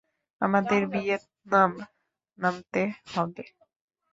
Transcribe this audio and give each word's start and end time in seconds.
আমাদের 0.41 0.81
ভিয়েনায় 0.93 1.75
নামতে 2.39 2.81
হবে। 3.13 3.43